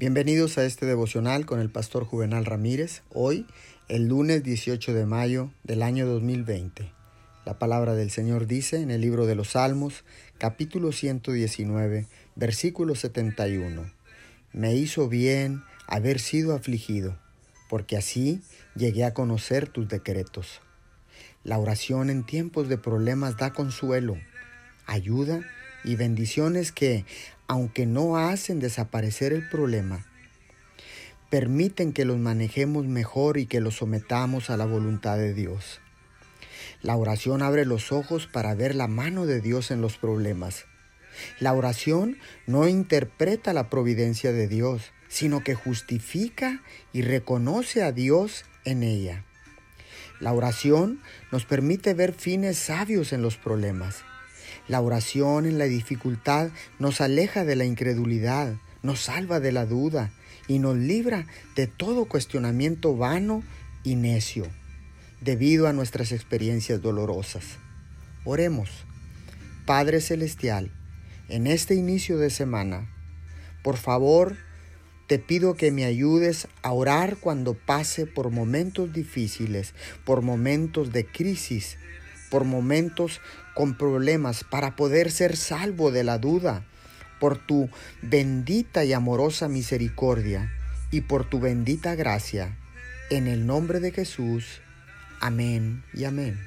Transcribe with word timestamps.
Bienvenidos 0.00 0.56
a 0.56 0.64
este 0.64 0.86
devocional 0.86 1.44
con 1.44 1.60
el 1.60 1.68
pastor 1.68 2.06
Juvenal 2.06 2.46
Ramírez, 2.46 3.02
hoy 3.12 3.44
el 3.86 4.08
lunes 4.08 4.42
18 4.42 4.94
de 4.94 5.04
mayo 5.04 5.50
del 5.62 5.82
año 5.82 6.06
2020. 6.06 6.90
La 7.44 7.58
palabra 7.58 7.94
del 7.94 8.10
Señor 8.10 8.46
dice 8.46 8.80
en 8.80 8.90
el 8.90 9.02
libro 9.02 9.26
de 9.26 9.34
los 9.34 9.50
Salmos, 9.50 10.04
capítulo 10.38 10.92
119, 10.92 12.06
versículo 12.34 12.94
71, 12.94 13.92
Me 14.54 14.74
hizo 14.74 15.06
bien 15.10 15.64
haber 15.86 16.18
sido 16.18 16.54
afligido, 16.54 17.18
porque 17.68 17.98
así 17.98 18.40
llegué 18.74 19.04
a 19.04 19.12
conocer 19.12 19.68
tus 19.68 19.86
decretos. 19.86 20.62
La 21.44 21.58
oración 21.58 22.08
en 22.08 22.24
tiempos 22.24 22.70
de 22.70 22.78
problemas 22.78 23.36
da 23.36 23.52
consuelo, 23.52 24.16
ayuda 24.86 25.42
y 25.84 25.96
bendiciones 25.96 26.72
que, 26.72 27.04
aunque 27.46 27.86
no 27.86 28.16
hacen 28.16 28.60
desaparecer 28.60 29.32
el 29.32 29.48
problema, 29.48 30.06
permiten 31.30 31.92
que 31.92 32.04
los 32.04 32.18
manejemos 32.18 32.86
mejor 32.86 33.38
y 33.38 33.46
que 33.46 33.60
los 33.60 33.76
sometamos 33.76 34.50
a 34.50 34.56
la 34.56 34.66
voluntad 34.66 35.16
de 35.16 35.32
Dios. 35.32 35.80
La 36.82 36.96
oración 36.96 37.42
abre 37.42 37.64
los 37.64 37.92
ojos 37.92 38.26
para 38.26 38.54
ver 38.54 38.74
la 38.74 38.88
mano 38.88 39.26
de 39.26 39.40
Dios 39.40 39.70
en 39.70 39.80
los 39.80 39.96
problemas. 39.96 40.64
La 41.38 41.52
oración 41.52 42.18
no 42.46 42.66
interpreta 42.68 43.52
la 43.52 43.68
providencia 43.68 44.32
de 44.32 44.48
Dios, 44.48 44.92
sino 45.08 45.42
que 45.42 45.54
justifica 45.54 46.62
y 46.92 47.02
reconoce 47.02 47.82
a 47.82 47.92
Dios 47.92 48.44
en 48.64 48.82
ella. 48.82 49.24
La 50.20 50.32
oración 50.32 51.00
nos 51.32 51.44
permite 51.44 51.94
ver 51.94 52.12
fines 52.12 52.58
sabios 52.58 53.12
en 53.12 53.22
los 53.22 53.36
problemas. 53.36 54.04
La 54.68 54.80
oración 54.80 55.46
en 55.46 55.58
la 55.58 55.64
dificultad 55.64 56.50
nos 56.78 57.00
aleja 57.00 57.44
de 57.44 57.56
la 57.56 57.64
incredulidad, 57.64 58.54
nos 58.82 59.00
salva 59.00 59.40
de 59.40 59.52
la 59.52 59.66
duda 59.66 60.10
y 60.48 60.58
nos 60.58 60.76
libra 60.76 61.26
de 61.56 61.66
todo 61.66 62.06
cuestionamiento 62.06 62.96
vano 62.96 63.42
y 63.84 63.94
necio, 63.94 64.46
debido 65.20 65.68
a 65.68 65.72
nuestras 65.72 66.12
experiencias 66.12 66.82
dolorosas. 66.82 67.44
Oremos. 68.24 68.70
Padre 69.66 70.00
Celestial, 70.00 70.72
en 71.28 71.46
este 71.46 71.74
inicio 71.74 72.18
de 72.18 72.30
semana, 72.30 72.90
por 73.62 73.76
favor, 73.76 74.36
te 75.06 75.18
pido 75.18 75.54
que 75.54 75.70
me 75.70 75.84
ayudes 75.84 76.48
a 76.62 76.72
orar 76.72 77.16
cuando 77.16 77.54
pase 77.54 78.06
por 78.06 78.30
momentos 78.30 78.92
difíciles, 78.92 79.74
por 80.04 80.22
momentos 80.22 80.92
de 80.92 81.04
crisis, 81.04 81.78
por 82.30 82.44
momentos 82.44 83.20
con 83.54 83.74
problemas 83.74 84.44
para 84.44 84.76
poder 84.76 85.10
ser 85.10 85.36
salvo 85.36 85.90
de 85.90 86.04
la 86.04 86.18
duda, 86.18 86.64
por 87.18 87.36
tu 87.36 87.68
bendita 88.00 88.84
y 88.84 88.92
amorosa 88.92 89.48
misericordia 89.48 90.50
y 90.90 91.02
por 91.02 91.28
tu 91.28 91.40
bendita 91.40 91.94
gracia. 91.94 92.56
En 93.10 93.26
el 93.26 93.46
nombre 93.46 93.80
de 93.80 93.90
Jesús. 93.90 94.62
Amén 95.20 95.82
y 95.92 96.04
amén. 96.04 96.38